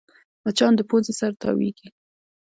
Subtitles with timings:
[0.43, 1.87] مچان د پوزې سره تاوېږي